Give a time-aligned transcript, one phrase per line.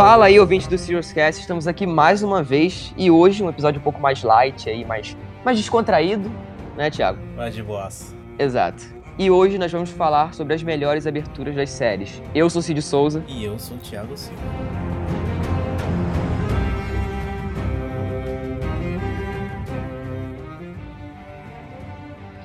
[0.00, 3.80] Fala aí, ouvinte do Serious Cast, estamos aqui mais uma vez e hoje um episódio
[3.80, 5.14] um pouco mais light aí, mais,
[5.44, 6.32] mais descontraído,
[6.74, 7.18] né, Thiago?
[7.36, 8.16] Mais de boas.
[8.38, 8.82] Exato.
[9.18, 12.22] E hoje nós vamos falar sobre as melhores aberturas das séries.
[12.34, 13.22] Eu sou Cid Souza.
[13.28, 14.40] E eu sou o Thiago Silva.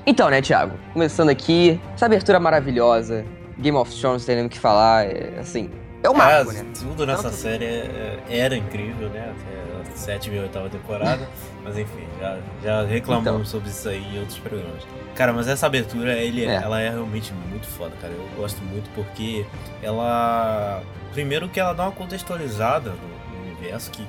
[0.06, 0.78] Então, né, Thiago?
[0.92, 3.24] Começando aqui, essa abertura maravilhosa,
[3.58, 5.70] Game of Thrones, tem nem o que falar, é, assim,
[6.06, 6.66] é o marco, é, né?
[6.80, 7.36] Tudo nessa Tanto...
[7.36, 9.34] série é, era incrível, né?
[9.34, 11.28] Até a sétima e oitava temporada.
[11.64, 13.46] mas enfim, já, já reclamamos então.
[13.46, 14.84] sobre isso aí em outros programas.
[15.16, 16.56] Cara, mas essa abertura, ele, é.
[16.56, 18.14] ela é realmente muito foda, cara.
[18.14, 19.46] Eu gosto muito porque
[19.82, 20.82] ela.
[21.14, 23.16] Primeiro que ela dá uma contextualizada no,
[23.46, 24.06] universo que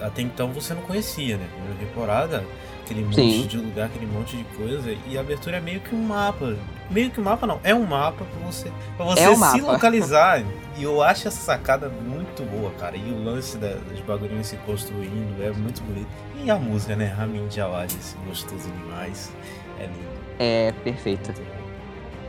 [0.00, 1.46] até então você não conhecia, né?
[1.52, 2.44] Primeira temporada
[2.86, 3.46] aquele monte Sim.
[3.46, 4.96] de lugar, aquele monte de coisa.
[5.06, 6.56] E a abertura é meio que um mapa.
[6.88, 9.40] Meio que um mapa não, é um mapa pra você, pra você é um se
[9.40, 9.72] mapa.
[9.72, 10.42] localizar.
[10.76, 12.96] e eu acho essa sacada muito boa, cara.
[12.96, 16.08] E o lance da, dos bagulhinhos se construindo é muito bonito.
[16.42, 17.06] E a música, né?
[17.06, 19.32] Ramin Djawad, esse gostoso demais.
[19.78, 20.16] É lindo.
[20.38, 21.34] É perfeito.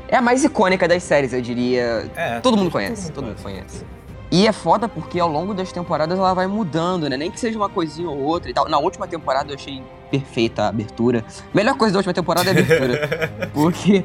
[0.08, 2.10] É a mais icônica das séries, eu diria.
[2.16, 3.86] É, todo mundo conhece, todo mundo conhece.
[4.30, 7.16] E é foda porque ao longo das temporadas ela vai mudando, né?
[7.16, 8.67] Nem que seja uma coisinha ou outra e tal.
[8.67, 11.23] Na última temporada eu achei perfeita a abertura.
[11.53, 13.50] Melhor coisa da última temporada é a abertura.
[13.53, 14.03] porque.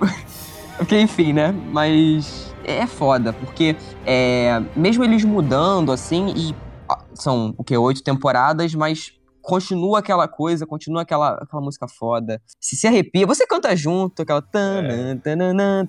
[0.76, 1.54] porque, enfim, né?
[1.70, 6.54] Mas é foda, porque é, mesmo eles mudando, assim, e
[7.14, 7.76] são o que?
[7.76, 9.12] Oito temporadas, mas
[9.50, 12.40] continua aquela coisa, continua aquela, aquela música foda.
[12.60, 14.40] Se se arrepia, você canta junto, aquela.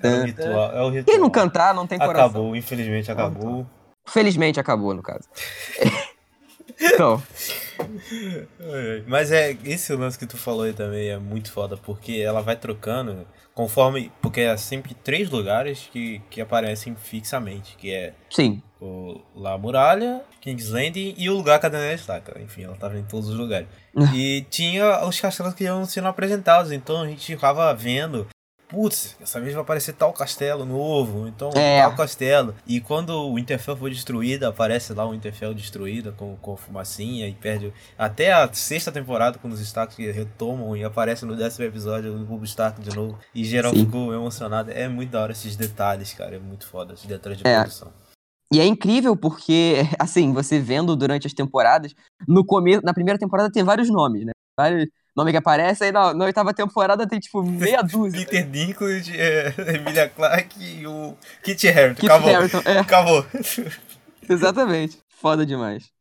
[0.08, 1.06] É, é o ritual, é o ritual.
[1.06, 2.26] Quem não cantar não tem coração.
[2.26, 3.68] Acabou, infelizmente acabou.
[4.08, 5.30] Felizmente acabou, no caso.
[6.82, 7.22] então.
[9.08, 12.56] Mas é, esse lance que tu falou aí também é muito foda, porque ela vai
[12.56, 14.12] trocando conforme.
[14.22, 18.14] Porque é sempre três lugares que, que aparecem fixamente, que é.
[18.30, 18.62] Sim.
[18.80, 22.22] O, La Muralha, King's Landing e o lugar que a Daenerys está.
[22.40, 23.68] Enfim, ela tava em todos os lugares.
[24.16, 28.28] e tinha os castelos que iam sendo apresentados, então a gente ficava vendo
[28.72, 31.82] putz, dessa vez vai aparecer tal castelo novo, então é.
[31.82, 32.56] tal castelo.
[32.66, 37.34] E quando o Winterfell foi destruído, aparece lá o Winterfell destruído com, com fumacinha e
[37.34, 37.74] perde.
[37.98, 42.46] Até a sexta temporada, quando os Stark retomam e aparece no décimo episódio o Bob
[42.46, 43.20] Stark de novo.
[43.36, 43.86] E geral Sim.
[43.86, 44.72] ficou emocionado.
[44.72, 46.38] É muito da hora esses detalhes, cara.
[46.38, 47.60] É muito foda esses detalhes de é.
[47.60, 47.92] produção.
[48.54, 51.94] E é incrível porque, assim, você vendo durante as temporadas,
[52.28, 54.32] no começo, na primeira temporada tem vários nomes, né?
[54.58, 58.20] Vários nome que aparece, aí na, na oitava temporada tem tipo meia dúzia.
[58.20, 62.02] Peter Dinklage, é, Emilia Clarke e o Kit Harington.
[62.02, 62.36] Kit Acabou.
[62.36, 62.80] Harington, é.
[62.80, 63.26] Acabou.
[64.30, 65.00] Exatamente.
[65.10, 65.92] Foda demais.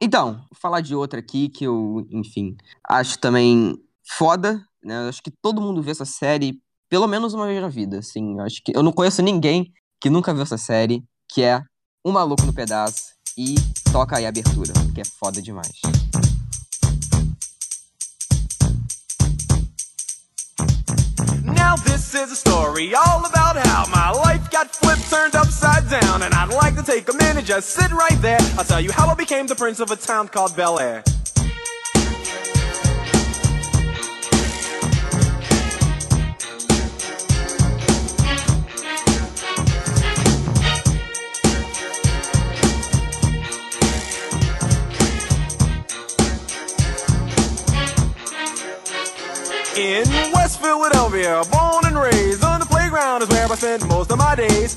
[0.00, 2.56] Então, vou falar de outra aqui que eu, enfim,
[2.88, 3.74] acho também
[4.16, 5.08] foda, né?
[5.08, 8.38] Acho que todo mundo vê essa série pelo menos uma vez na vida, assim.
[8.40, 11.62] Acho que eu não conheço ninguém que nunca viu essa série, que é
[12.04, 13.54] Um Maluco no Pedaço e
[13.92, 15.80] toca aí a abertura, que é foda demais.
[21.44, 26.22] Now this is a story all about how my life got flipped, turned upside down,
[26.22, 28.40] and I'd like to take a minute, just sit right there.
[28.58, 31.04] I'll tell you how I became the prince of a town called Bel Air.
[49.78, 54.18] In West Philadelphia, born and raised on the playground is where I spent most of
[54.18, 54.76] my days.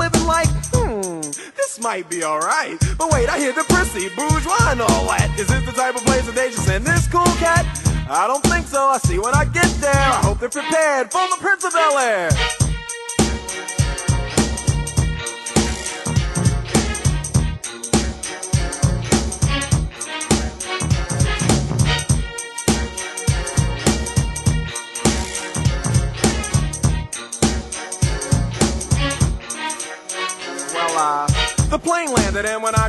[0.01, 0.49] living like?
[0.73, 1.21] Hmm,
[1.55, 2.79] this might be alright.
[2.97, 5.29] But wait, I hear the prissy, bourgeois and all that.
[5.37, 7.65] Is this the type of place that they should send this cool cat?
[8.09, 8.81] I don't think so.
[8.87, 9.93] I see when I get there.
[9.93, 12.60] I hope they're prepared for the Prince of Bel Air.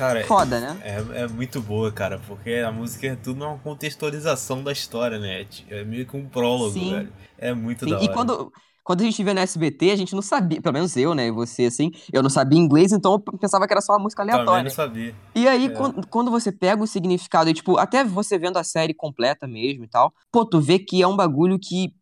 [0.00, 0.80] Cara, Foda, né?
[0.82, 5.46] É, é muito boa, cara, porque a música é tudo uma contextualização da história, né?
[5.68, 6.90] É meio que um prólogo, Sim.
[6.94, 7.12] velho.
[7.36, 7.90] É muito Sim.
[7.90, 8.04] da hora.
[8.06, 8.50] E quando,
[8.82, 11.30] quando a gente via no SBT, a gente não sabia, pelo menos eu, né, e
[11.30, 14.46] você, assim, eu não sabia inglês, então eu pensava que era só uma música aleatória.
[14.46, 15.14] Também não sabia.
[15.34, 15.68] E aí, é.
[15.68, 19.84] quando, quando você pega o significado, e, tipo, até você vendo a série completa mesmo
[19.84, 21.92] e tal, pô, tu vê que é um bagulho que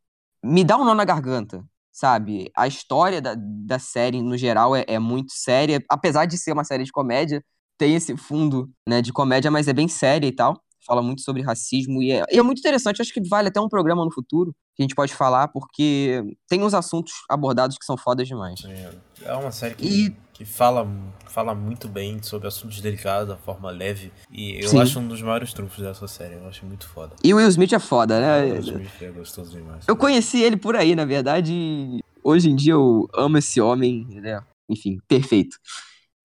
[0.41, 2.49] me dá um nó na garganta, sabe?
[2.57, 5.83] A história da, da série, no geral, é, é muito séria.
[5.91, 7.43] Apesar de ser uma série de comédia,
[7.79, 10.61] tem esse fundo, né, de comédia, mas é bem séria e tal.
[10.85, 13.01] Fala muito sobre racismo e é, e é muito interessante.
[13.01, 16.63] Acho que vale até um programa no futuro que a gente pode falar, porque tem
[16.63, 18.61] uns assuntos abordados que são fodas demais.
[18.65, 18.91] É,
[19.25, 20.17] é uma série que, e...
[20.33, 20.89] que fala,
[21.27, 24.11] fala muito bem sobre assuntos delicados, da forma leve.
[24.31, 24.81] E eu Sim.
[24.81, 26.37] acho um dos maiores trunfos dessa série.
[26.37, 27.17] Eu acho muito foda.
[27.23, 28.45] E o Will Smith é foda, né?
[28.45, 29.85] O Will Smith é gostoso demais.
[29.87, 32.01] Eu conheci ele por aí, na verdade.
[32.25, 34.41] Hoje em dia eu amo esse homem, né?
[34.71, 35.59] Enfim, perfeito.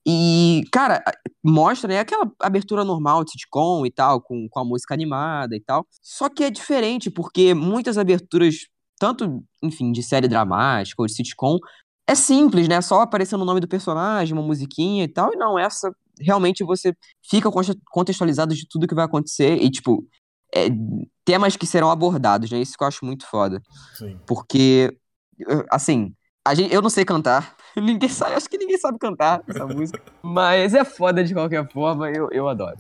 [0.06, 1.02] E, cara,
[1.44, 5.62] mostra, né, aquela abertura normal de sitcom e tal, com, com a música animada e
[5.62, 5.88] tal.
[6.02, 8.68] Só que é diferente, porque muitas aberturas,
[9.00, 11.58] tanto, enfim, de série dramática ou de sitcom,
[12.06, 12.82] é simples, né?
[12.82, 15.34] Só aparecendo o nome do personagem, uma musiquinha e tal.
[15.34, 15.90] E não, essa
[16.20, 16.94] realmente você
[17.30, 17.50] fica
[17.90, 19.56] contextualizado de tudo que vai acontecer.
[19.62, 20.06] E, tipo,
[20.54, 20.68] é,
[21.24, 22.60] temas que serão abordados, né?
[22.60, 23.62] Isso que eu acho muito foda.
[23.98, 24.20] Sim.
[24.28, 24.98] Porque,
[25.72, 26.14] assim,
[26.52, 27.56] Gente, eu não sei cantar.
[27.82, 30.02] Ninguém sabe, acho que ninguém sabe cantar essa música.
[30.22, 32.78] Mas é foda de qualquer forma, eu, eu adoro.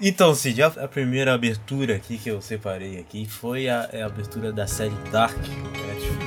[0.00, 4.06] Então, Cid, a, a, primeira abertura aqui que eu separei aqui foi a, é a
[4.06, 6.23] abertura da série Dark Netflix.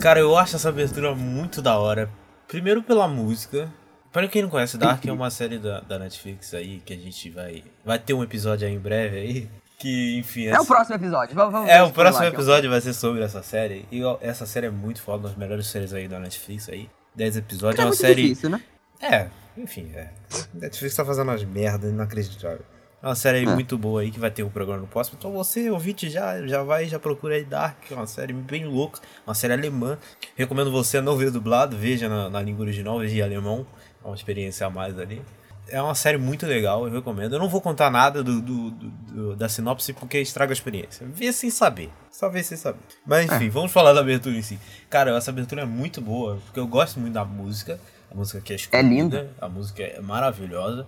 [0.00, 2.08] Cara, eu acho essa abertura muito da hora.
[2.48, 3.70] Primeiro pela música.
[4.10, 7.28] Para quem não conhece, Dark é uma série da, da Netflix aí que a gente
[7.28, 7.62] vai.
[7.84, 9.50] Vai ter um episódio aí em breve aí.
[9.78, 10.46] Que, enfim.
[10.46, 10.62] É essa...
[10.62, 11.34] o próximo episódio.
[11.34, 13.84] Vamos, vamos é, o próximo episódio vai ser sobre essa série.
[13.92, 16.88] E essa série é muito foda, uma das melhores séries aí da Netflix aí.
[17.14, 17.78] 10 episódios.
[17.78, 18.22] É, é uma série.
[18.22, 18.62] Difícil, né?
[19.02, 20.08] É, enfim, é.
[20.54, 22.79] Netflix tá fazendo umas merdas inacreditáveis.
[23.02, 23.46] É uma série é.
[23.46, 25.16] muito boa aí que vai ter um programa no próximo.
[25.18, 28.66] Então você, ouvinte, já, já vai, já procura aí Dark, que é uma série bem
[28.66, 29.96] louca, uma série alemã.
[30.36, 33.66] Recomendo você a não ver dublado, veja na, na língua original, veja em alemão.
[34.04, 35.22] É uma experiência a mais ali.
[35.68, 37.34] É uma série muito legal, eu recomendo.
[37.34, 41.06] Eu não vou contar nada do, do, do da sinopse porque estraga a experiência.
[41.06, 41.90] Vê sem saber.
[42.10, 42.80] Só vê sem saber.
[43.06, 43.50] Mas enfim, é.
[43.50, 44.58] vamos falar da abertura em si.
[44.90, 47.80] Cara, essa abertura é muito boa, porque eu gosto muito da música.
[48.10, 48.86] A música que é escolhida.
[48.86, 49.30] É linda.
[49.40, 50.86] A música é maravilhosa.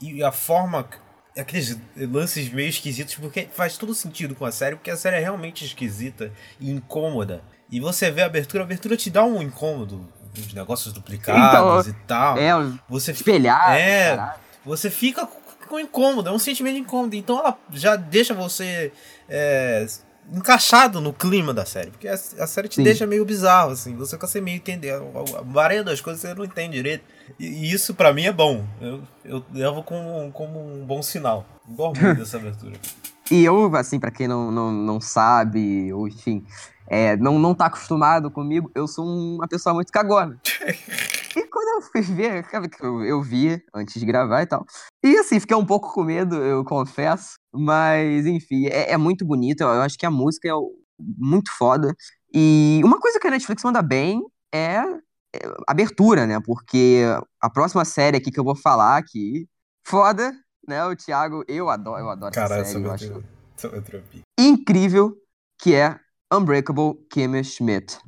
[0.00, 0.84] E a forma
[1.36, 5.20] aqueles lances meio esquisitos, porque faz todo sentido com a série, porque a série é
[5.20, 7.42] realmente esquisita e incômoda.
[7.70, 12.02] E você vê a abertura, a abertura te dá um incômodo, os negócios duplicados então,
[12.02, 12.38] e tal.
[12.38, 12.50] É,
[12.88, 13.72] você espelhar.
[13.72, 14.40] É, caralho.
[14.64, 15.28] você fica
[15.68, 17.16] com incômodo, é um sentimento incômodo.
[17.16, 18.92] Então ela já deixa você
[19.28, 19.86] é,
[20.32, 21.90] encaixado no clima da série.
[21.90, 22.82] Porque a, a série te Sim.
[22.82, 23.94] deixa meio bizarro, assim.
[23.96, 24.90] Você consegue meio entender.
[24.92, 27.04] A, a maioria das coisas você não entende direito.
[27.38, 28.64] E, e isso para mim é bom.
[28.80, 31.46] Eu, eu levo como, como um bom sinal.
[31.68, 32.74] Gosto muito dessa abertura.
[33.30, 36.44] E eu, assim, para quem não, não, não sabe, ou enfim,
[36.86, 40.38] é, não, não tá acostumado comigo, eu sou uma pessoa muito cagona.
[41.76, 42.46] eu fui ver,
[42.80, 44.64] eu, eu vi antes de gravar e tal.
[45.04, 47.34] E assim, fiquei um pouco com medo, eu confesso.
[47.52, 49.62] Mas, enfim, é, é muito bonito.
[49.62, 50.52] Eu acho que a música é
[50.98, 51.94] muito foda.
[52.32, 54.78] E uma coisa que a Netflix manda bem é,
[55.34, 55.38] é
[55.68, 56.40] abertura, né?
[56.44, 57.02] Porque
[57.40, 59.48] a próxima série aqui que eu vou falar aqui,
[59.86, 60.32] foda,
[60.66, 60.84] né?
[60.86, 63.24] O Thiago, eu adoro, eu adoro Caralho, essa série, eu acho
[64.38, 65.14] incrível,
[65.58, 65.98] que é
[66.32, 67.98] Unbreakable Kimmy Schmidt.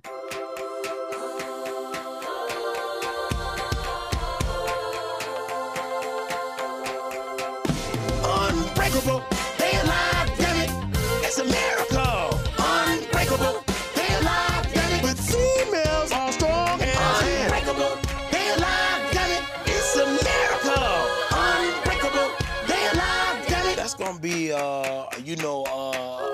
[24.52, 26.26] Uh, you know, uh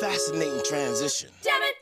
[0.00, 1.28] fascinating transition.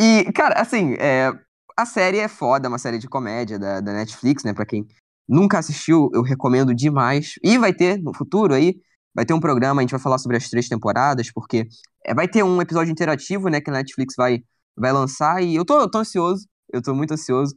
[0.00, 1.32] E, cara, assim, é,
[1.76, 4.52] a série é foda, é uma série de comédia da, da Netflix, né?
[4.52, 4.87] Pra quem
[5.28, 7.35] nunca assistiu, eu recomendo demais.
[7.42, 8.76] E vai ter no futuro aí,
[9.14, 11.68] vai ter um programa, a gente vai falar sobre as três temporadas, porque
[12.04, 14.42] é, vai ter um episódio interativo, né, que a Netflix vai,
[14.76, 17.54] vai lançar, e eu tô, eu tô ansioso, eu tô muito ansioso.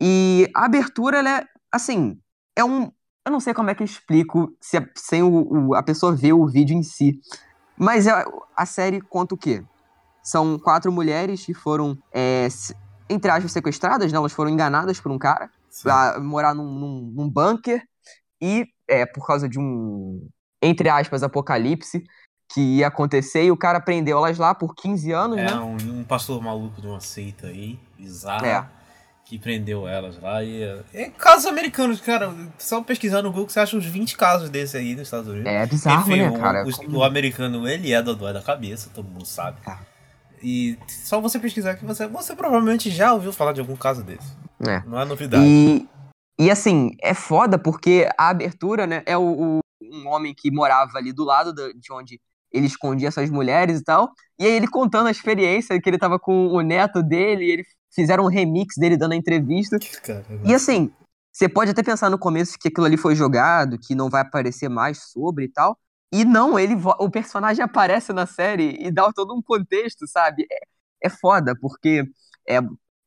[0.00, 2.18] E a abertura, ela é, assim,
[2.56, 2.90] é um.
[3.26, 6.32] Eu não sei como é que eu explico se, sem o, o, a pessoa ver
[6.32, 7.20] o vídeo em si.
[7.78, 8.24] Mas é,
[8.56, 9.62] a série conta o quê?
[10.22, 12.48] São quatro mulheres que foram, é,
[13.08, 14.18] entre aspas, sequestradas, né?
[14.18, 15.50] Elas foram enganadas por um cara
[15.82, 17.82] pra morar num, num, num bunker
[18.40, 20.28] e, é, por causa de um,
[20.62, 22.04] entre aspas, apocalipse
[22.50, 25.52] que ia acontecer e o cara prendeu elas lá por 15 anos, é, né?
[25.52, 28.66] É, um, um, pastor maluco de uma seita aí, bizarro, é.
[29.28, 30.62] Que prendeu elas lá e...
[30.94, 34.94] É casos americanos, cara, só pesquisar no Google você acha uns 20 casos desse aí
[34.94, 35.52] nos Estados Unidos.
[35.52, 36.64] É bizarro, Enfim, né, cara?
[36.64, 39.58] O, o, o, americano, ele é do da cabeça, todo mundo sabe.
[39.66, 39.80] Ah.
[40.42, 44.34] E só você pesquisar que você, você provavelmente já ouviu falar de algum caso desse.
[44.66, 44.82] É.
[44.86, 45.44] Não é novidade.
[45.44, 45.86] E,
[46.38, 50.96] e assim, é foda porque a abertura, né, é o, o um homem que morava
[50.96, 52.18] ali do lado de onde
[52.52, 54.10] ele escondia essas mulheres e tal.
[54.38, 57.66] E aí ele contando a experiência que ele tava com o neto dele, e eles
[57.92, 59.78] fizeram um remix dele dando a entrevista.
[60.02, 60.42] Caramba.
[60.44, 60.92] E assim,
[61.32, 64.68] você pode até pensar no começo que aquilo ali foi jogado, que não vai aparecer
[64.68, 65.78] mais sobre e tal.
[66.12, 70.46] E não, ele o personagem aparece na série e dá todo um contexto, sabe?
[70.50, 72.04] É, é foda, porque
[72.48, 72.58] é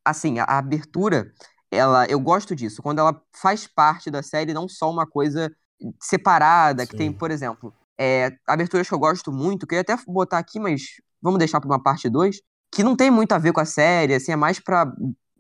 [0.06, 1.32] assim, a, a abertura,
[1.72, 5.52] ela eu gosto disso, quando ela faz parte da série, não só uma coisa
[6.00, 6.90] separada, Sim.
[6.90, 10.40] que tem, por exemplo, é, aberturas que eu gosto muito, que eu ia até botar
[10.40, 10.82] aqui, mas
[11.22, 12.42] vamos deixar para uma parte 2,
[12.74, 14.92] que não tem muito a ver com a série, assim, é mais pra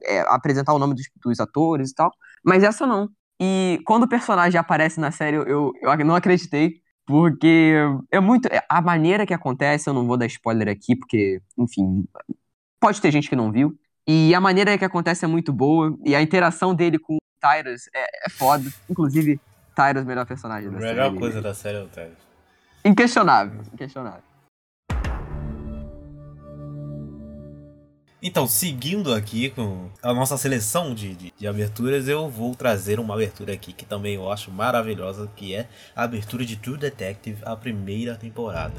[0.04, 2.12] é, apresentar o nome dos, dos, atores e tal,
[2.46, 3.10] mas essa não.
[3.42, 7.74] E quando o personagem aparece na série, eu, eu não acreditei, porque
[8.12, 8.46] é muito.
[8.46, 12.06] É, a maneira que acontece, eu não vou dar spoiler aqui, porque, enfim,
[12.80, 13.76] pode ter gente que não viu.
[14.08, 15.98] E a maneira que acontece é muito boa.
[16.06, 18.70] E a interação dele com o Tyrus é, é foda.
[18.88, 19.40] Inclusive,
[19.76, 20.92] Tyrus, melhor personagem da série.
[20.92, 22.31] A melhor coisa da série é o Tyrus.
[22.84, 24.32] Inquestionável, inquestionável.
[28.24, 33.16] Então, seguindo aqui com a nossa seleção de, de, de, aberturas, eu vou trazer uma
[33.16, 37.56] abertura aqui que também eu acho maravilhosa, que é a abertura de True Detective, a
[37.56, 38.76] primeira temporada.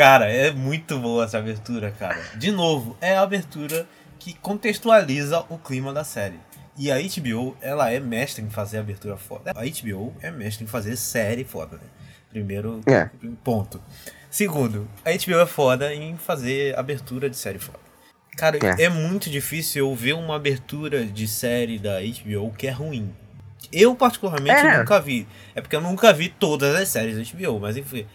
[0.00, 2.18] Cara, é muito boa essa abertura, cara.
[2.34, 3.86] De novo, é a abertura
[4.18, 6.40] que contextualiza o clima da série.
[6.74, 9.50] E a HBO, ela é mestre em fazer abertura foda.
[9.50, 11.82] A HBO é mestre em fazer série foda, né?
[12.30, 13.10] Primeiro é.
[13.44, 13.78] ponto.
[14.30, 17.80] Segundo, a HBO é foda em fazer abertura de série foda.
[18.38, 18.84] Cara, é.
[18.84, 23.14] é muito difícil eu ver uma abertura de série da HBO que é ruim.
[23.70, 24.78] Eu, particularmente, é.
[24.78, 25.28] nunca vi.
[25.54, 28.06] É porque eu nunca vi todas as séries da HBO, mas enfim.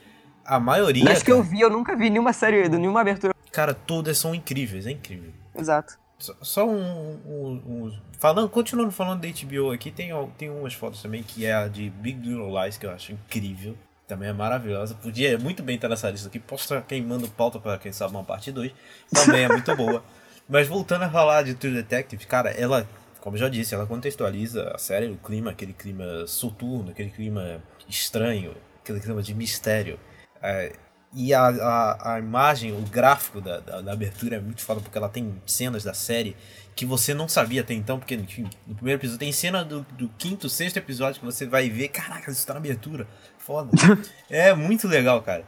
[0.45, 1.03] A maioria.
[1.03, 3.33] Mas que eu vi, eu nunca vi nenhuma série, nenhuma abertura.
[3.51, 5.31] Cara, todas são incríveis, é incrível.
[5.55, 5.97] Exato.
[6.19, 11.01] Só, só um, um, um, Falando, continuando falando da HBO aqui, tem, tem umas fotos
[11.01, 13.77] também que é a de Big Little Lies, que eu acho incrível.
[14.07, 14.95] Também é maravilhosa.
[14.95, 16.39] Podia muito bem estar nessa lista aqui.
[16.39, 18.71] Posso estar queimando pauta para quem sabe uma parte 2.
[19.13, 20.03] Também é muito boa.
[20.47, 22.87] Mas voltando a falar de True Detective, cara, ela,
[23.19, 27.63] como eu já disse, ela contextualiza a série, o clima, aquele clima soturno, aquele clima
[27.89, 29.99] estranho, aquele clima de mistério.
[30.41, 30.73] É,
[31.13, 34.97] e a, a, a, imagem, o gráfico da, da, da, abertura é muito foda, porque
[34.97, 36.35] ela tem cenas da série
[36.75, 40.09] que você não sabia até então, porque enfim, no primeiro episódio tem cena do, do
[40.17, 43.07] quinto, sexto episódio que você vai ver, caraca, isso tá na abertura.
[43.37, 43.71] Foda.
[44.29, 45.45] é muito legal, cara.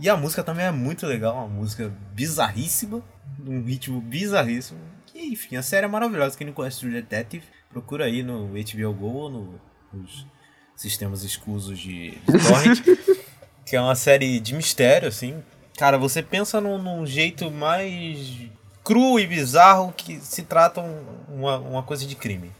[0.00, 3.02] E a música também é muito legal, uma música bizarríssima,
[3.46, 4.80] um ritmo bizarríssimo.
[5.14, 6.38] E, enfim, a série é maravilhosa.
[6.38, 9.60] Quem não conhece True Detective, procura aí no HBO Go ou no,
[9.92, 10.26] nos
[10.74, 12.80] sistemas escusos de, de torrent.
[13.70, 15.40] que é uma série de mistério, assim.
[15.78, 18.36] Cara, você pensa num, num jeito mais
[18.82, 20.82] cru e bizarro que se trata
[21.28, 22.50] uma, uma coisa de crime.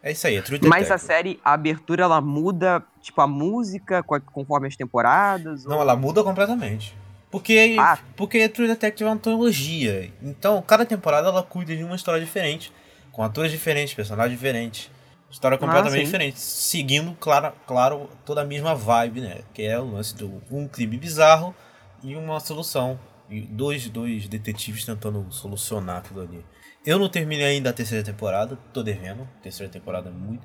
[0.00, 0.70] É isso aí, é True Detective.
[0.70, 5.64] Mas a série, a abertura, ela muda, tipo, a música conforme as temporadas?
[5.64, 5.82] Não, ou...
[5.82, 6.96] ela muda completamente.
[7.32, 7.98] Porque, ah.
[8.16, 10.12] porque True Detective é uma antologia.
[10.22, 12.72] Então, cada temporada ela cuida de uma história diferente.
[13.10, 14.88] Com atores diferentes, personagens diferentes.
[15.30, 16.40] História ah, completamente ah, diferente.
[16.40, 19.40] Seguindo, claro, claro, toda a mesma vibe, né?
[19.54, 21.54] Que é o lance de um crime bizarro
[22.02, 22.98] e uma solução.
[23.28, 26.44] E dois, dois detetives tentando solucionar tudo ali.
[26.84, 29.28] Eu não terminei ainda a terceira temporada, tô devendo.
[29.42, 30.44] Terceira temporada é muito.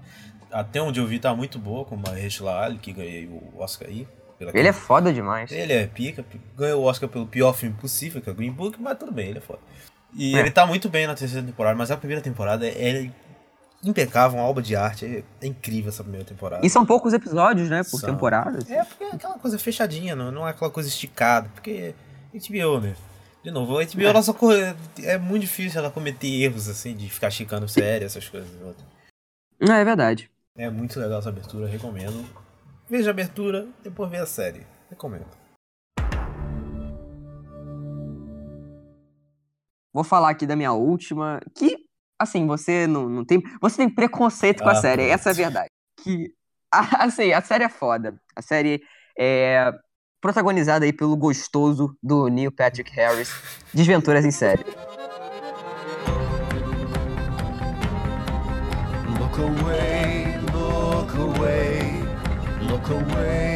[0.51, 3.87] Até onde eu vi tá muito boa, com a Mahershala Ali, que ganhei o Oscar
[3.87, 4.07] aí.
[4.39, 5.51] Ele é foda demais.
[5.51, 6.23] Ele é pica,
[6.57, 9.29] ganhou o Oscar pelo pior filme possível, que é o Green Book, mas tudo bem,
[9.29, 9.59] ele é foda.
[10.13, 10.39] E é.
[10.39, 13.09] ele tá muito bem na terceira temporada, mas a primeira temporada é
[13.89, 15.05] impecável, uma obra de arte.
[15.05, 16.65] É, é, incrível essa primeira temporada.
[16.65, 18.09] E são poucos episódios, né, por são.
[18.09, 18.59] temporada.
[18.69, 21.93] É, porque é aquela coisa fechadinha, não, não é aquela coisa esticada, porque
[22.33, 22.95] HBO, né?
[23.43, 24.13] De novo, a HBO é.
[24.13, 24.35] Nossa,
[25.03, 28.49] é muito difícil ela cometer erros assim, de ficar chicando série, essas coisas.
[29.59, 30.29] É, é verdade.
[30.57, 32.25] É muito legal essa abertura, recomendo.
[32.89, 34.65] Veja a abertura, depois veja a série.
[34.89, 35.25] Recomendo.
[39.93, 41.84] Vou falar aqui da minha última, que,
[42.19, 43.41] assim, você não, não tem.
[43.61, 45.13] Você tem preconceito com a ah, série, pronto.
[45.13, 45.69] essa é a verdade.
[46.01, 46.33] Que,
[46.71, 48.19] assim, a série é foda.
[48.35, 48.81] A série
[49.17, 49.71] é
[50.21, 53.31] protagonizada aí pelo gostoso do Neil Patrick Harris,
[53.73, 54.65] Desventuras em Série.
[59.19, 62.01] Look away, look away,
[62.67, 63.54] look away,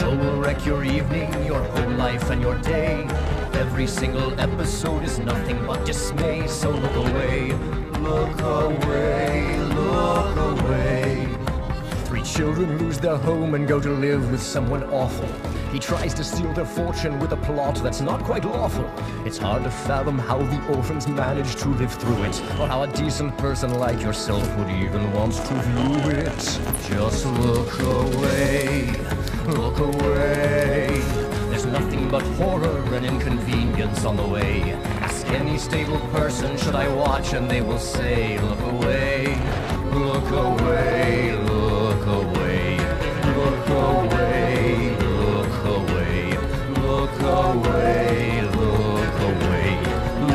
[0.00, 3.06] show will wreck your evening, your whole life and your day.
[3.52, 7.52] Every single episode is nothing but dismay, so look away,
[8.08, 11.28] look away, look away.
[12.06, 15.28] Three children lose their home and go to live with someone awful.
[15.70, 18.90] He tries to steal their fortune with a plot that's not quite lawful.
[19.26, 22.88] It's hard to fathom how the orphans manage to live through it, or how a
[22.88, 26.42] decent person like yourself would even want to view it.
[26.88, 28.96] Just look away,
[29.48, 30.88] look away.
[31.48, 34.72] There's nothing but horror and inconvenience on the way.
[35.00, 39.36] Ask any stable person, should I watch, and they will say, Look away,
[39.92, 42.78] look away, look away,
[43.36, 46.36] look away, look away,
[46.82, 49.80] look away, look away,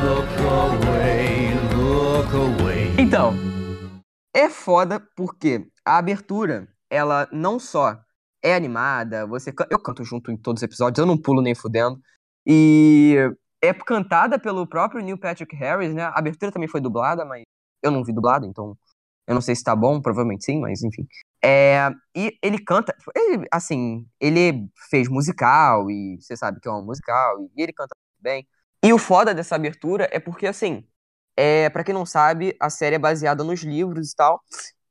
[0.02, 2.96] look away, look away.
[2.98, 3.34] Então,
[4.34, 8.00] é foda porque a abertura, ela não só
[8.42, 12.00] é animada, você eu canto junto em todos os episódios, eu não pulo nem fudendo.
[12.46, 13.16] E
[13.62, 16.04] é cantada pelo próprio Neil Patrick Harris, né?
[16.04, 17.44] A abertura também foi dublada, mas
[17.82, 18.78] eu não vi dublado, então
[19.28, 21.08] eu não sei se tá bom, provavelmente sim, mas enfim.
[21.44, 26.84] É, e ele canta, ele, assim, ele fez musical, e você sabe que é um
[26.84, 28.48] musical, e ele canta muito bem.
[28.84, 30.84] E o foda dessa abertura é porque, assim,
[31.36, 34.42] é, para quem não sabe, a série é baseada nos livros e tal,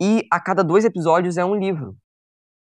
[0.01, 1.97] e a cada dois episódios é um livro.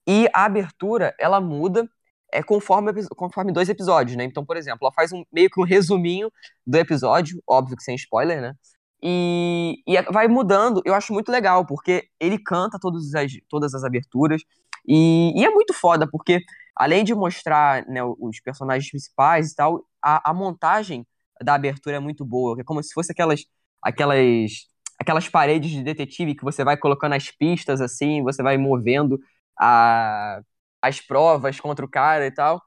[0.06, 1.88] E a abertura, ela muda
[2.32, 4.24] é, conforme, conforme dois episódios, né?
[4.24, 6.32] Então, por exemplo, ela faz um, meio que um resuminho
[6.66, 8.54] do episódio, óbvio que sem spoiler, né?
[9.02, 13.84] E, e vai mudando, eu acho muito legal, porque ele canta todas as, todas as
[13.84, 14.42] aberturas,
[14.86, 16.40] e, e é muito foda, porque
[16.74, 21.06] além de mostrar né, os personagens principais e tal, a, a montagem
[21.42, 22.60] da abertura é muito boa.
[22.60, 23.44] É como se fosse aquelas,
[23.82, 24.66] aquelas,
[24.98, 29.18] aquelas paredes de detetive que você vai colocando as pistas assim, você vai movendo
[29.58, 30.40] a,
[30.80, 32.60] as provas contra o cara e tal.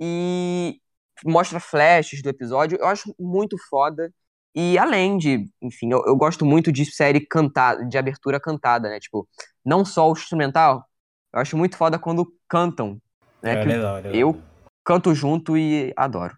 [0.00, 0.78] E
[1.24, 2.78] mostra flashes do episódio.
[2.80, 4.12] Eu acho muito foda.
[4.54, 9.00] E além de, enfim, eu, eu gosto muito de série cantada, de abertura cantada, né?
[9.00, 9.26] Tipo,
[9.64, 10.84] não só o instrumental.
[11.32, 13.00] Eu acho muito foda quando cantam.
[13.42, 13.54] Né?
[13.54, 14.14] É legal, é legal.
[14.14, 14.42] Eu
[14.84, 16.36] canto junto e adoro.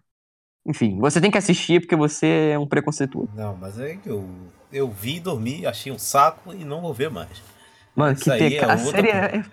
[0.65, 3.29] Enfim, você tem que assistir porque você é um preconceituoso.
[3.35, 4.27] Não, mas é que eu,
[4.71, 7.43] eu vi, dormi, achei um saco e não vou ver mais.
[7.95, 8.71] Mano, Isso que pecado.
[8.71, 9.45] É a série é...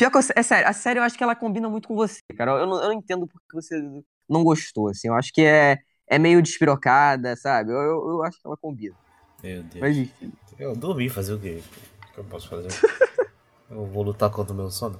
[0.00, 2.22] Pior que eu, é sério, a série eu acho que ela combina muito com você,
[2.34, 2.52] cara.
[2.52, 3.78] Eu não, eu não entendo porque você
[4.26, 5.08] não gostou, assim.
[5.08, 7.70] Eu acho que é, é meio despirocada, sabe?
[7.70, 8.96] Eu, eu, eu acho que ela combina.
[9.42, 9.78] Meu Deus.
[9.78, 10.32] Mas enfim.
[10.58, 11.62] Eu dormi fazer o quê?
[12.08, 12.70] O que eu posso fazer?
[13.70, 14.98] eu vou lutar contra o meu sono.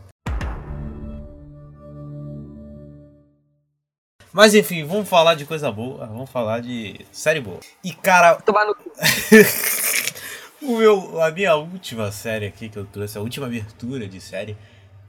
[4.30, 7.60] Mas enfim, vamos falar de coisa boa, vamos falar de série boa.
[7.82, 8.34] E cara.
[8.42, 8.76] Tomar no
[10.60, 14.58] o meu, a minha última série aqui que eu trouxe, a última abertura de série,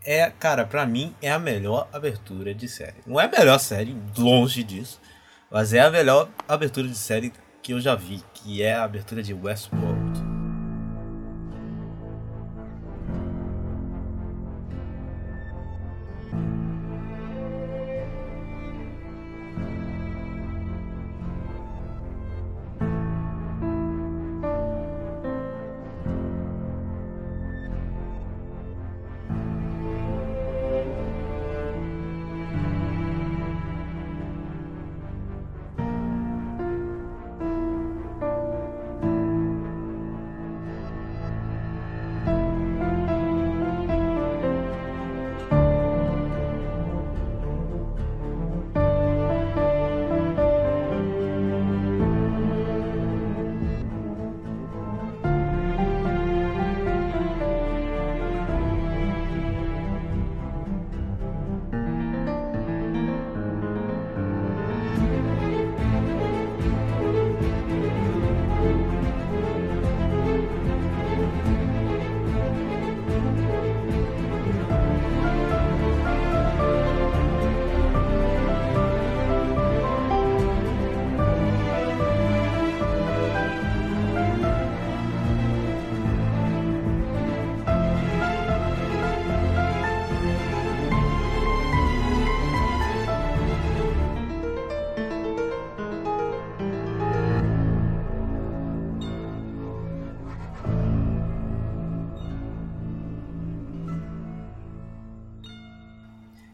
[0.05, 2.97] é, cara, pra mim é a melhor abertura de série.
[3.05, 4.99] Não é a melhor série, longe disso,
[5.49, 9.21] mas é a melhor abertura de série que eu já vi, que é a abertura
[9.21, 10.30] de Westworld.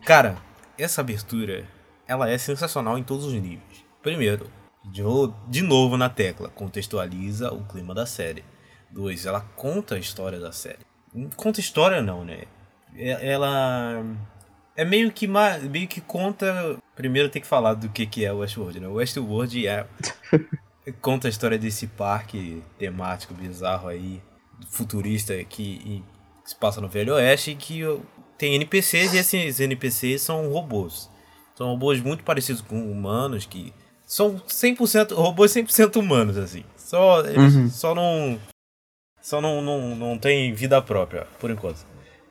[0.07, 0.37] Cara,
[0.79, 1.65] essa abertura,
[2.07, 3.83] ela é sensacional em todos os níveis.
[4.01, 4.49] Primeiro,
[5.49, 8.45] de novo na tecla, contextualiza o clima da série.
[8.89, 10.79] Dois, ela conta a história da série.
[11.35, 12.43] Conta história não, né?
[12.95, 14.01] É, ela
[14.77, 16.77] é meio que meio que conta.
[16.95, 18.87] Primeiro tem que falar do que que é o Westworld, né?
[18.87, 19.85] Westworld é
[21.01, 24.23] conta a história desse parque temático bizarro aí,
[24.69, 26.01] futurista que,
[26.45, 27.81] se passa no Velho Oeste, que
[28.37, 31.09] tem NPCs e esses NPCs são robôs.
[31.55, 33.73] São robôs muito parecidos com humanos que
[34.05, 36.63] são 100% robôs 100% humanos assim.
[36.75, 37.69] Só eles uhum.
[37.69, 38.39] só não
[39.21, 41.85] só não, não, não tem vida própria por enquanto.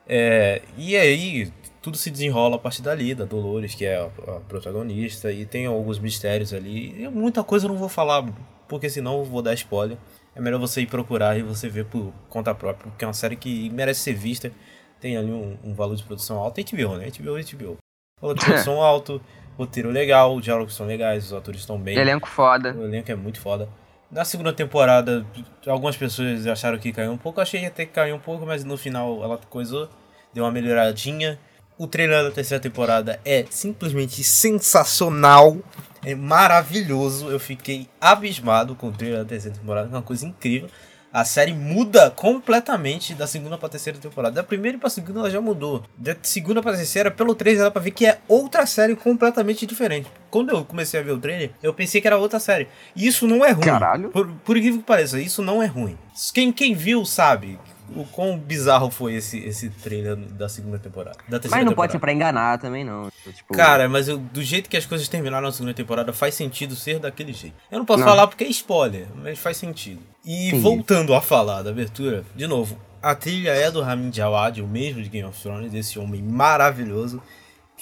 [0.09, 1.53] É, e aí
[1.87, 5.67] tudo se desenrola a partir dali, da Dolores, que é a, a, protagonista, e tem
[5.67, 7.01] alguns mistérios ali.
[7.01, 8.27] E muita coisa eu não vou falar,
[8.67, 9.97] porque senão eu vou dar spoiler.
[10.35, 13.37] É melhor você ir procurar e você ver por conta própria, porque é uma série
[13.37, 14.51] que merece ser vista
[15.01, 16.61] tem ali um, um valor de produção alto.
[16.61, 17.09] HBO, né?
[17.11, 17.77] HBO, HBO.
[18.21, 19.21] Valor de produção alto,
[19.57, 21.99] roteiro legal, os diálogos são legais, os atores estão bem.
[21.99, 22.75] Elenco foda.
[22.75, 23.69] O elenco é muito foda.
[24.11, 25.27] Na segunda temporada,
[25.67, 27.41] algumas pessoas acharam que caiu um pouco.
[27.41, 29.89] Achei até que caiu um pouco, mas no final ela coisou,
[30.33, 31.39] deu uma melhoradinha.
[31.77, 35.59] O trailer da terceira temporada é simplesmente sensacional.
[36.05, 37.29] É maravilhoso.
[37.29, 40.71] Eu fiquei abismado com o trailer da terceira temporada, é uma coisa incrível
[41.17, 44.35] a série muda completamente da segunda pra terceira temporada.
[44.35, 45.83] Da primeira pra segunda ela já mudou.
[45.97, 50.13] Da segunda pra terceira, pelo trailer, dá pra ver que é outra série completamente diferente.
[50.31, 52.69] Quando eu comecei a ver o trailer, eu pensei que era outra série.
[52.95, 53.65] E isso não é ruim.
[53.65, 54.11] Caralho.
[54.11, 55.97] Por, por incrível que pareça, isso não é ruim.
[56.35, 57.59] Quem, quem viu sabe
[57.95, 61.19] o quão bizarro foi esse, esse trailer da segunda temporada.
[61.29, 61.75] Da mas não temporada.
[61.75, 63.11] pode ser pra enganar também, não.
[63.25, 63.55] Tipo...
[63.55, 66.99] Cara, mas eu, do jeito que as coisas terminaram na segunda temporada, faz sentido ser
[66.99, 67.57] daquele jeito.
[67.71, 68.09] Eu não posso não.
[68.09, 70.01] falar porque é spoiler, mas faz sentido.
[70.25, 70.63] E Entendi.
[70.63, 75.03] voltando a falar da abertura, de novo, a trilha é do Ramin Djawad, o mesmo
[75.03, 77.23] de Game of Thrones, esse homem maravilhoso.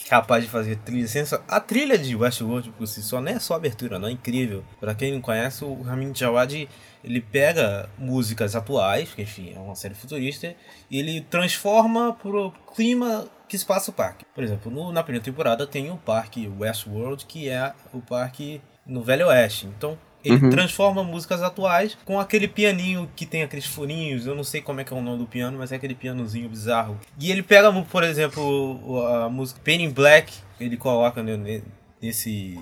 [0.09, 1.07] Capaz de fazer trilha
[1.49, 4.65] A trilha de Westworld por si só não é só abertura, não é incrível.
[4.81, 6.69] Para quem não conhece, o Ramin Djawadi
[7.03, 10.55] ele pega músicas atuais, que enfim é uma série futurista,
[10.91, 14.25] e ele transforma pro clima que se passa o parque.
[14.35, 19.03] Por exemplo, no, na primeira temporada tem o parque Westworld, que é o parque no
[19.03, 19.67] Velho Oeste.
[19.67, 20.51] Então ele uhum.
[20.51, 24.27] transforma músicas atuais com aquele pianinho que tem aqueles furinhos.
[24.27, 26.49] Eu não sei como é que é o nome do piano, mas é aquele pianozinho
[26.49, 26.99] bizarro.
[27.19, 31.23] E ele pega, por exemplo, a música Pain in Black, ele coloca
[32.01, 32.59] nesse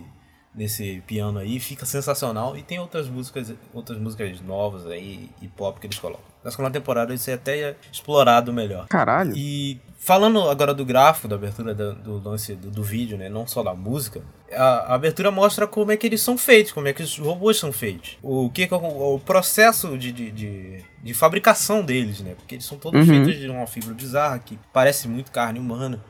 [0.54, 2.56] nesse piano aí, fica sensacional.
[2.56, 6.31] E tem outras músicas, outras músicas novas aí e pop que eles colocam.
[6.44, 8.86] Na segunda temporada isso é até explorado melhor.
[8.88, 9.32] Caralho.
[9.36, 13.28] E falando agora do gráfico, da abertura do, do lance do, do, vídeo, né?
[13.28, 14.20] Não só da música.
[14.52, 17.56] A, a, abertura mostra como é que eles são feitos, como é que os robôs
[17.56, 18.18] são feitos.
[18.20, 22.34] O que é o, o processo de, de, de, de, fabricação deles, né?
[22.36, 23.06] Porque eles são todos uhum.
[23.06, 26.02] feitos de uma fibra bizarra que parece muito carne humana.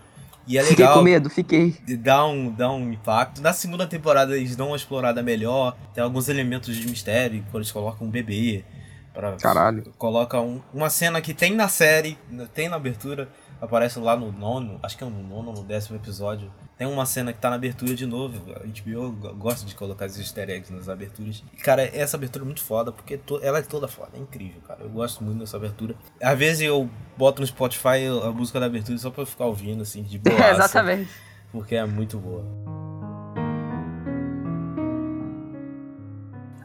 [0.46, 0.76] E é legal.
[0.76, 1.76] Fiquei com medo, fiquei.
[1.98, 3.42] Dá um, dá um impacto.
[3.42, 5.76] Na segunda temporada eles dão uma explorada melhor.
[5.94, 8.64] Tem alguns elementos de mistério, quando eles colocam um bebê.
[9.12, 9.84] Pra, Caralho.
[9.98, 12.18] Coloca um, uma cena que tem na série,
[12.54, 13.28] tem na abertura,
[13.60, 16.50] aparece lá no nono, acho que é no nono ou no décimo episódio.
[16.78, 18.40] Tem uma cena que tá na abertura de novo.
[18.54, 21.44] A HBO gosta de colocar esses easter eggs nas aberturas.
[21.52, 24.80] E, cara, essa abertura é muito foda, porque ela é toda foda, é incrível, cara.
[24.82, 25.94] Eu gosto muito dessa abertura.
[26.20, 29.82] Às vezes eu boto no Spotify a música da abertura só pra eu ficar ouvindo,
[29.82, 30.50] assim, de boa.
[30.50, 31.10] exatamente.
[31.52, 32.44] Porque é muito boa.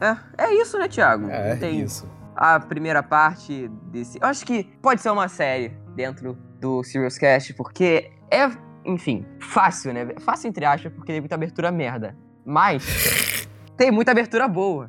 [0.00, 1.28] É, é isso, né, Thiago?
[1.28, 2.08] É, é isso.
[2.40, 4.16] A primeira parte desse.
[4.22, 8.48] Eu acho que pode ser uma série dentro do Serious Cast, porque é,
[8.84, 10.06] enfim, fácil, né?
[10.20, 12.16] Fácil entre aspas, porque tem muita abertura merda.
[12.46, 14.88] Mas tem muita abertura boa.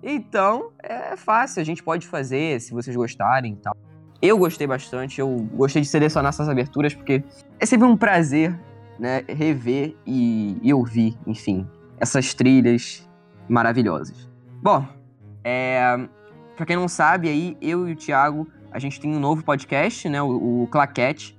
[0.00, 3.76] Então, é fácil, a gente pode fazer, se vocês gostarem e tal.
[4.22, 7.24] Eu gostei bastante, eu gostei de selecionar essas aberturas, porque
[7.58, 8.56] é sempre um prazer,
[9.00, 11.66] né, rever e, e ouvir, enfim,
[11.98, 13.08] essas trilhas
[13.48, 14.28] maravilhosas.
[14.62, 14.86] Bom,
[15.42, 16.08] é,
[16.58, 20.08] pra quem não sabe, aí, eu e o Thiago a gente tem um novo podcast,
[20.08, 20.20] né?
[20.20, 21.38] O, o Claquete.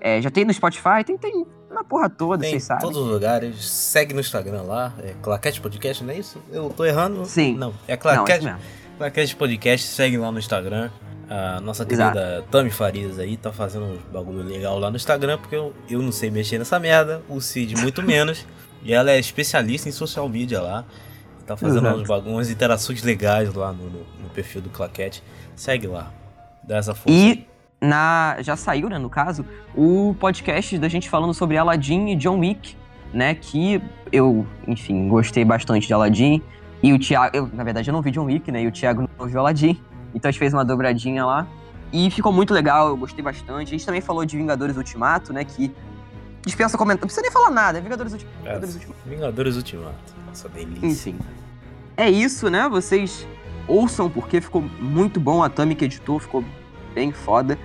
[0.00, 2.88] É, já tem no Spotify, tem, tem na porra toda, vocês sabem.
[2.88, 3.68] Em todos os lugares.
[3.68, 4.94] Segue no Instagram lá.
[5.02, 6.42] É Claquete Podcast, não é isso?
[6.50, 7.26] Eu tô errando?
[7.26, 7.54] Sim.
[7.56, 8.46] Não, é Claquete.
[8.46, 8.58] Não, é
[8.96, 10.90] Claquete Podcast, segue lá no Instagram.
[11.28, 12.48] A nossa querida Exato.
[12.50, 16.10] Tami Farias aí tá fazendo um bagulho legal lá no Instagram, porque eu, eu não
[16.10, 18.46] sei mexer nessa merda, o Cid muito menos.
[18.82, 20.84] e ela é especialista em social media lá.
[21.50, 25.20] Tá fazendo uns umas interações legais lá no, no, no perfil do Claquete.
[25.56, 26.12] Segue lá.
[26.62, 27.10] Dessa força.
[27.10, 27.44] E
[27.80, 32.38] na, já saiu, né, no caso, o podcast da gente falando sobre Aladdin e John
[32.38, 32.76] Wick,
[33.12, 33.82] né, que
[34.12, 36.40] eu, enfim, gostei bastante de Aladdin.
[36.80, 39.10] E o Thiago, eu, na verdade, eu não vi John Wick, né, e o Thiago
[39.18, 39.76] não viu Aladdin.
[40.14, 41.48] Então a gente fez uma dobradinha lá.
[41.92, 43.66] E ficou muito legal, eu gostei bastante.
[43.66, 45.72] A gente também falou de Vingadores Ultimato, né, que
[46.44, 47.02] dispensa comentário.
[47.02, 49.00] Não precisa nem falar nada, é Vingadores, é, Vingadores Ultimato.
[49.06, 50.86] Vingadores Ultimato, nossa delícia.
[50.86, 51.18] Enfim.
[51.96, 53.26] É isso, né, vocês
[53.70, 55.42] ouçam porque ficou muito bom.
[55.42, 56.44] A Tami que editou ficou
[56.94, 57.58] bem foda.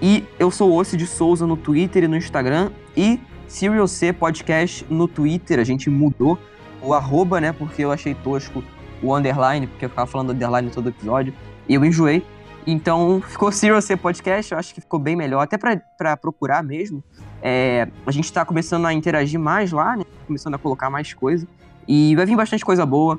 [0.00, 2.70] E eu sou o Ossi de Souza no Twitter e no Instagram.
[2.96, 5.58] E Serial C Podcast no Twitter.
[5.58, 6.38] A gente mudou
[6.80, 7.52] o arroba, né?
[7.52, 8.62] Porque eu achei tosco
[9.02, 11.34] o underline, porque eu ficava falando underline todo episódio.
[11.68, 12.24] E eu enjoei.
[12.66, 14.52] Então ficou Serial C Podcast.
[14.52, 17.02] Eu acho que ficou bem melhor, até para procurar mesmo.
[17.42, 20.04] É, a gente tá começando a interagir mais lá, né?
[20.26, 21.46] Começando a colocar mais coisa.
[21.86, 23.18] E vai vir bastante coisa boa.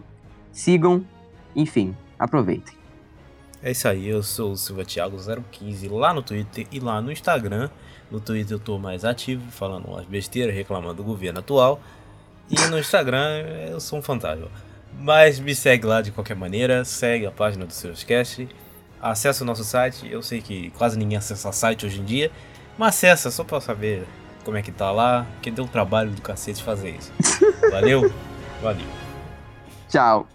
[0.52, 1.04] Sigam,
[1.56, 2.76] enfim, aproveitem.
[3.64, 5.18] É isso aí, eu sou o Silva Thiago
[5.52, 7.70] 015 lá no Twitter e lá no Instagram.
[8.10, 11.80] No Twitter eu tô mais ativo, falando umas besteiras, reclamando do governo atual.
[12.50, 14.48] E no Instagram eu sou um fantasma.
[15.00, 18.50] Mas me segue lá de qualquer maneira, segue a página do Seuscast,
[19.00, 20.10] acessa o nosso site.
[20.10, 22.32] Eu sei que quase ninguém acessa site hoje em dia,
[22.82, 24.08] mas acessa só pra saber
[24.44, 27.13] como é que tá lá, que deu um trabalho do cacete fazer isso.
[27.70, 28.12] Valeu,
[28.60, 28.88] valeu.
[29.88, 30.28] Tchau.